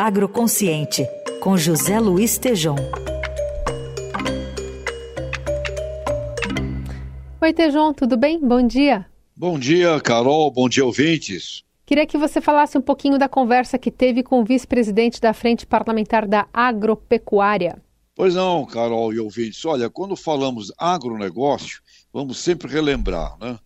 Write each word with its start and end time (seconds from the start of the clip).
Agroconsciente, 0.00 1.04
com 1.40 1.56
José 1.56 1.98
Luiz 1.98 2.38
Tejom. 2.38 2.76
Oi, 7.40 7.52
Tejon, 7.52 7.92
tudo 7.92 8.16
bem? 8.16 8.38
Bom 8.38 8.64
dia. 8.64 9.06
Bom 9.36 9.58
dia, 9.58 10.00
Carol. 10.00 10.52
Bom 10.52 10.68
dia, 10.68 10.84
ouvintes. 10.84 11.64
Queria 11.84 12.06
que 12.06 12.16
você 12.16 12.40
falasse 12.40 12.78
um 12.78 12.80
pouquinho 12.80 13.18
da 13.18 13.28
conversa 13.28 13.76
que 13.76 13.90
teve 13.90 14.22
com 14.22 14.40
o 14.40 14.44
vice-presidente 14.44 15.20
da 15.20 15.32
Frente 15.34 15.66
Parlamentar 15.66 16.28
da 16.28 16.46
Agropecuária. 16.54 17.82
Pois 18.14 18.36
não, 18.36 18.64
Carol 18.66 19.12
e 19.12 19.18
ouvintes. 19.18 19.64
Olha, 19.64 19.90
quando 19.90 20.14
falamos 20.14 20.70
agronegócio, 20.78 21.82
vamos 22.12 22.38
sempre 22.38 22.72
relembrar, 22.72 23.36
né? 23.40 23.58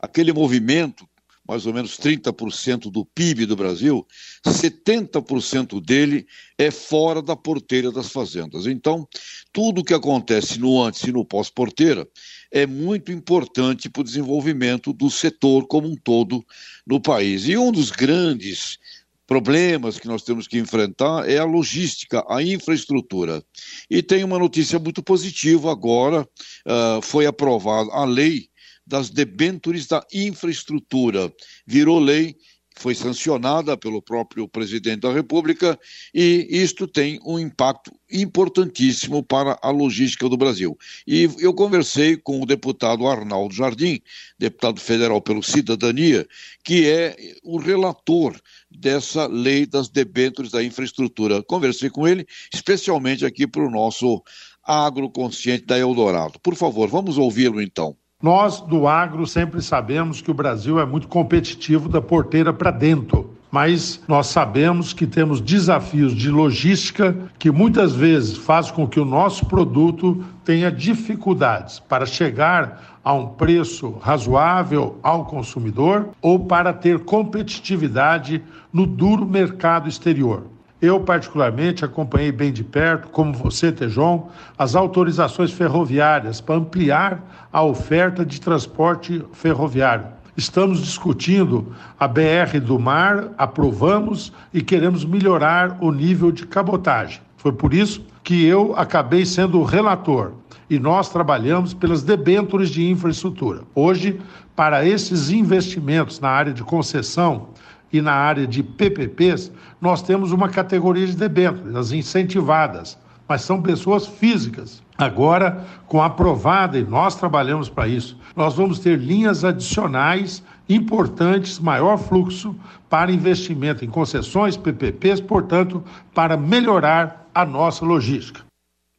Aquele 0.00 0.32
movimento 0.32 1.06
mais 1.48 1.66
ou 1.66 1.72
menos 1.72 1.96
30% 1.96 2.90
do 2.90 3.04
PIB 3.04 3.46
do 3.46 3.56
Brasil, 3.56 4.06
70% 4.46 5.80
dele 5.80 6.26
é 6.58 6.70
fora 6.70 7.22
da 7.22 7.36
porteira 7.36 7.92
das 7.92 8.10
fazendas. 8.10 8.66
Então, 8.66 9.06
tudo 9.52 9.80
o 9.80 9.84
que 9.84 9.94
acontece 9.94 10.58
no 10.58 10.82
antes 10.82 11.02
e 11.04 11.12
no 11.12 11.24
pós-porteira 11.24 12.06
é 12.50 12.66
muito 12.66 13.12
importante 13.12 13.88
para 13.88 14.00
o 14.00 14.04
desenvolvimento 14.04 14.92
do 14.92 15.10
setor 15.10 15.66
como 15.66 15.88
um 15.88 15.96
todo 15.96 16.44
no 16.86 17.00
país. 17.00 17.46
E 17.46 17.56
um 17.56 17.70
dos 17.70 17.90
grandes 17.90 18.78
problemas 19.26 19.98
que 19.98 20.06
nós 20.06 20.22
temos 20.22 20.46
que 20.46 20.58
enfrentar 20.58 21.28
é 21.28 21.38
a 21.38 21.44
logística, 21.44 22.24
a 22.28 22.42
infraestrutura. 22.42 23.42
E 23.90 24.02
tem 24.02 24.22
uma 24.22 24.38
notícia 24.38 24.78
muito 24.78 25.02
positiva 25.02 25.70
agora, 25.70 26.22
uh, 26.22 27.02
foi 27.02 27.26
aprovada 27.26 27.90
a 27.90 28.04
lei 28.04 28.48
das 28.86 29.10
debêntures 29.10 29.86
da 29.86 30.04
infraestrutura. 30.12 31.32
Virou 31.66 31.98
lei, 31.98 32.36
foi 32.78 32.94
sancionada 32.94 33.76
pelo 33.76 34.02
próprio 34.02 34.46
presidente 34.46 35.00
da 35.00 35.12
República 35.12 35.78
e 36.14 36.46
isto 36.50 36.86
tem 36.86 37.18
um 37.24 37.38
impacto 37.38 37.90
importantíssimo 38.12 39.22
para 39.22 39.58
a 39.62 39.70
logística 39.70 40.28
do 40.28 40.36
Brasil. 40.36 40.78
E 41.06 41.28
eu 41.38 41.54
conversei 41.54 42.16
com 42.18 42.40
o 42.40 42.46
deputado 42.46 43.06
Arnaldo 43.06 43.54
Jardim, 43.54 44.00
deputado 44.38 44.78
federal 44.78 45.22
pelo 45.22 45.42
Cidadania, 45.42 46.28
que 46.62 46.86
é 46.86 47.16
o 47.42 47.56
relator 47.58 48.38
dessa 48.70 49.26
lei 49.26 49.64
das 49.64 49.88
debêntures 49.88 50.50
da 50.50 50.62
infraestrutura. 50.62 51.42
Conversei 51.42 51.88
com 51.88 52.06
ele, 52.06 52.26
especialmente 52.52 53.24
aqui 53.24 53.46
para 53.46 53.66
o 53.66 53.70
nosso 53.70 54.22
agroconsciente 54.62 55.64
da 55.64 55.78
Eldorado. 55.78 56.38
Por 56.40 56.54
favor, 56.54 56.88
vamos 56.88 57.16
ouvi-lo 57.16 57.62
então. 57.62 57.96
Nós 58.22 58.62
do 58.62 58.88
agro 58.88 59.26
sempre 59.26 59.60
sabemos 59.60 60.22
que 60.22 60.30
o 60.30 60.34
Brasil 60.34 60.80
é 60.80 60.86
muito 60.86 61.06
competitivo 61.06 61.86
da 61.86 62.00
porteira 62.00 62.50
para 62.50 62.70
dentro. 62.70 63.36
Mas 63.50 64.02
nós 64.08 64.28
sabemos 64.28 64.94
que 64.94 65.06
temos 65.06 65.38
desafios 65.38 66.14
de 66.14 66.30
logística 66.30 67.14
que 67.38 67.50
muitas 67.50 67.94
vezes 67.94 68.38
faz 68.38 68.70
com 68.70 68.88
que 68.88 68.98
o 68.98 69.04
nosso 69.04 69.44
produto 69.44 70.24
tenha 70.46 70.72
dificuldades 70.72 71.78
para 71.78 72.06
chegar 72.06 72.98
a 73.04 73.12
um 73.12 73.28
preço 73.28 73.90
razoável 74.00 74.98
ao 75.02 75.26
consumidor 75.26 76.08
ou 76.22 76.40
para 76.40 76.72
ter 76.72 77.00
competitividade 77.00 78.42
no 78.72 78.86
duro 78.86 79.26
mercado 79.26 79.90
exterior. 79.90 80.44
Eu, 80.80 81.00
particularmente, 81.00 81.84
acompanhei 81.84 82.30
bem 82.30 82.52
de 82.52 82.62
perto, 82.62 83.08
como 83.08 83.32
você, 83.32 83.72
Tejon, 83.72 84.28
as 84.58 84.74
autorizações 84.74 85.50
ferroviárias 85.50 86.40
para 86.40 86.56
ampliar 86.56 87.48
a 87.50 87.62
oferta 87.62 88.26
de 88.26 88.38
transporte 88.38 89.24
ferroviário. 89.32 90.06
Estamos 90.36 90.82
discutindo 90.82 91.74
a 91.98 92.06
BR 92.06 92.60
do 92.62 92.78
Mar, 92.78 93.28
aprovamos 93.38 94.30
e 94.52 94.60
queremos 94.60 95.02
melhorar 95.02 95.78
o 95.80 95.90
nível 95.90 96.30
de 96.30 96.46
cabotagem. 96.46 97.22
Foi 97.38 97.52
por 97.52 97.72
isso 97.72 98.04
que 98.22 98.44
eu 98.44 98.76
acabei 98.76 99.24
sendo 99.24 99.58
o 99.58 99.64
relator 99.64 100.32
e 100.68 100.78
nós 100.78 101.08
trabalhamos 101.08 101.72
pelas 101.72 102.02
debêntures 102.02 102.68
de 102.68 102.86
infraestrutura. 102.86 103.62
Hoje, 103.74 104.20
para 104.54 104.84
esses 104.84 105.30
investimentos 105.30 106.20
na 106.20 106.28
área 106.28 106.52
de 106.52 106.62
concessão, 106.62 107.48
e 107.92 108.00
na 108.00 108.12
área 108.12 108.46
de 108.46 108.62
PPPs, 108.62 109.52
nós 109.80 110.02
temos 110.02 110.32
uma 110.32 110.48
categoria 110.48 111.06
de 111.06 111.16
debêntures, 111.16 111.74
as 111.74 111.92
incentivadas, 111.92 112.98
mas 113.28 113.42
são 113.42 113.60
pessoas 113.60 114.06
físicas. 114.06 114.82
Agora, 114.98 115.66
com 115.86 116.00
a 116.00 116.06
aprovada, 116.06 116.78
e 116.78 116.84
nós 116.84 117.16
trabalhamos 117.16 117.68
para 117.68 117.88
isso, 117.88 118.18
nós 118.34 118.54
vamos 118.54 118.78
ter 118.78 118.98
linhas 118.98 119.44
adicionais 119.44 120.42
importantes, 120.68 121.58
maior 121.58 121.96
fluxo 121.96 122.56
para 122.88 123.12
investimento 123.12 123.84
em 123.84 123.88
concessões, 123.88 124.56
PPPs, 124.56 125.20
portanto, 125.20 125.82
para 126.14 126.36
melhorar 126.36 127.28
a 127.34 127.44
nossa 127.44 127.84
logística. 127.84 128.44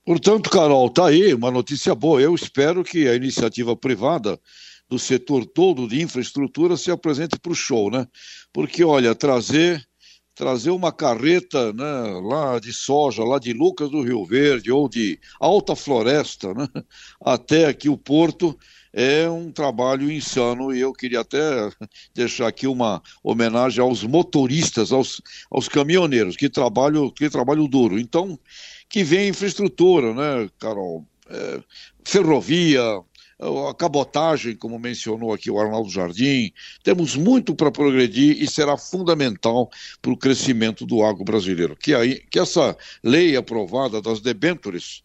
Portanto, 0.05 0.49
Carol, 0.49 0.87
está 0.87 1.07
aí 1.07 1.33
uma 1.33 1.51
notícia 1.51 1.93
boa. 1.93 2.21
Eu 2.21 2.33
espero 2.33 2.83
que 2.83 3.09
a 3.09 3.15
iniciativa 3.15 3.75
privada 3.75 4.39
do 4.89 4.97
setor 4.97 5.45
todo 5.45 5.87
de 5.87 6.01
infraestrutura 6.01 6.77
se 6.77 6.89
apresente 6.91 7.37
para 7.39 7.51
o 7.51 7.55
show, 7.55 7.91
né? 7.91 8.07
Porque, 8.53 8.83
olha, 8.83 9.13
trazer 9.13 9.85
trazer 10.37 10.69
uma 10.69 10.91
carreta 10.91 11.73
né, 11.73 12.21
lá 12.21 12.59
de 12.59 12.71
soja, 12.71 13.23
lá 13.23 13.39
de 13.39 13.53
Lucas 13.53 13.89
do 13.89 14.03
Rio 14.03 14.23
Verde 14.23 14.71
ou 14.71 14.87
de 14.87 15.19
Alta 15.39 15.75
Floresta, 15.75 16.53
né, 16.53 16.67
até 17.19 17.65
aqui 17.65 17.89
o 17.89 17.97
porto, 17.97 18.55
é 18.93 19.27
um 19.27 19.51
trabalho 19.51 20.11
insano 20.11 20.73
e 20.73 20.79
eu 20.79 20.93
queria 20.93 21.21
até 21.21 21.39
deixar 22.13 22.47
aqui 22.47 22.67
uma 22.67 23.01
homenagem 23.23 23.81
aos 23.81 24.03
motoristas, 24.03 24.91
aos, 24.91 25.21
aos 25.49 25.67
caminhoneiros 25.67 26.37
que 26.37 26.49
trabalham, 26.49 27.09
que 27.09 27.29
trabalham 27.29 27.67
duro. 27.67 27.99
Então, 27.99 28.39
que 28.87 29.03
vem 29.03 29.29
infraestrutura, 29.29 30.13
né, 30.13 30.49
Carol? 30.59 31.03
É, 31.29 31.61
ferrovia, 32.05 32.81
a 33.39 33.73
cabotagem, 33.73 34.55
como 34.55 34.79
mencionou 34.79 35.31
aqui 35.31 35.51
o 35.51 35.59
Arnaldo 35.59 35.89
Jardim. 35.89 36.51
Temos 36.83 37.15
muito 37.15 37.53
para 37.53 37.71
progredir 37.71 38.41
e 38.41 38.47
será 38.47 38.77
fundamental 38.77 39.69
para 40.01 40.11
o 40.11 40.17
crescimento 40.17 40.85
do 40.85 41.03
agro 41.03 41.23
brasileiro. 41.23 41.75
Que, 41.75 41.93
aí, 41.93 42.21
que 42.31 42.39
essa 42.39 42.75
lei 43.03 43.35
aprovada 43.37 44.01
das 44.01 44.19
debêntures 44.19 45.03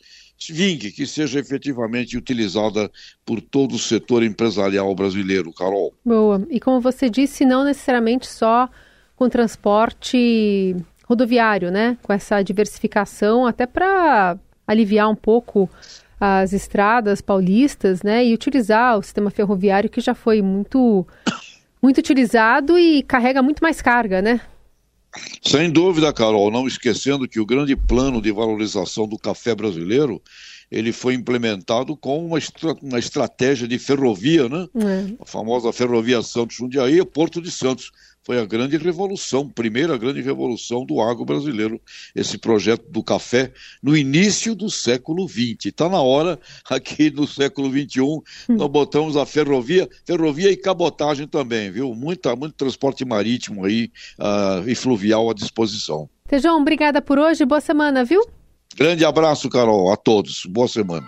vingue, 0.51 0.91
que 0.91 1.07
seja 1.07 1.39
efetivamente 1.39 2.17
utilizada 2.17 2.91
por 3.25 3.41
todo 3.41 3.75
o 3.75 3.79
setor 3.79 4.23
empresarial 4.23 4.93
brasileiro, 4.95 5.53
Carol. 5.53 5.93
Boa. 6.05 6.45
E 6.51 6.59
como 6.59 6.81
você 6.81 7.09
disse, 7.09 7.45
não 7.45 7.65
necessariamente 7.65 8.27
só 8.27 8.69
com 9.15 9.29
transporte 9.29 10.75
rodoviário, 11.05 11.71
né? 11.71 11.97
Com 12.03 12.13
essa 12.13 12.43
diversificação, 12.43 13.47
até 13.47 13.67
para 13.67 14.37
aliviar 14.67 15.09
um 15.09 15.15
pouco 15.15 15.69
as 16.25 16.53
estradas 16.53 17.21
paulistas, 17.21 18.01
né, 18.01 18.25
e 18.25 18.33
utilizar 18.33 18.97
o 18.97 19.03
sistema 19.03 19.29
ferroviário 19.29 19.91
que 19.91 20.01
já 20.01 20.15
foi 20.15 20.41
muito 20.41 21.05
muito 21.83 21.99
utilizado 21.99 22.79
e 22.79 23.03
carrega 23.03 23.43
muito 23.43 23.59
mais 23.59 23.83
carga, 23.83 24.23
né? 24.23 24.41
Sem 25.43 25.69
dúvida, 25.69 26.13
Carol, 26.13 26.49
não 26.49 26.69
esquecendo 26.69 27.27
que 27.27 27.41
o 27.41 27.45
grande 27.45 27.75
plano 27.75 28.23
de 28.23 28.31
valorização 28.31 29.09
do 29.09 29.19
café 29.19 29.53
brasileiro 29.53 30.23
ele 30.71 30.93
foi 30.93 31.15
implementado 31.15 31.97
com 31.97 32.25
uma, 32.25 32.39
estra 32.39 32.73
uma 32.81 33.01
estratégia 33.01 33.67
de 33.67 33.77
ferrovia, 33.77 34.49
né? 34.49 34.69
É. 34.77 35.15
A 35.21 35.27
famosa 35.27 35.73
ferrovia 35.73 36.23
Santos 36.23 36.57
Jundiaí 36.57 37.05
Porto 37.05 37.43
de 37.43 37.51
Santos 37.51 37.91
foi 38.25 38.39
a 38.39 38.45
grande 38.45 38.77
revolução, 38.77 39.49
primeira 39.49 39.97
grande 39.97 40.21
revolução 40.21 40.85
do 40.85 41.01
agro 41.01 41.25
brasileiro, 41.25 41.81
esse 42.15 42.39
projeto 42.39 42.85
do 42.89 43.03
café 43.03 43.53
no 43.83 43.97
início 43.97 44.55
do 44.55 44.71
século 44.71 45.29
XX. 45.29 45.67
Está 45.67 45.89
na 45.89 46.01
hora, 46.01 46.39
aqui 46.71 47.11
no 47.11 47.27
século 47.27 47.69
XXI, 47.69 48.01
hum. 48.01 48.23
nós 48.51 48.69
botamos 48.69 49.17
a 49.17 49.27
ferrovia, 49.27 49.89
ferrovia 50.07 50.51
e 50.51 50.57
cabotagem 50.57 51.27
também, 51.27 51.71
viu? 51.71 51.95
Muita, 51.95 52.37
muito 52.37 52.55
transporte 52.55 53.05
marítimo 53.05 53.65
aí 53.65 53.91
uh, 54.19 54.69
e 54.69 54.75
fluvial 54.75 55.29
à 55.29 55.35
disposição. 55.35 56.09
Tejão, 56.29 56.61
obrigada 56.61 57.03
por 57.03 57.19
hoje, 57.19 57.45
boa 57.45 57.61
semana, 57.61 58.05
viu? 58.05 58.23
Grande 58.77 59.05
abraço, 59.05 59.51
Carol, 59.51 59.93
a 59.93 59.97
todos. 59.97 60.47
Boa 60.47 60.69
semana. 60.69 61.07